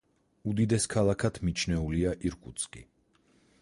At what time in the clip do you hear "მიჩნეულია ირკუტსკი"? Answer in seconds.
1.51-2.87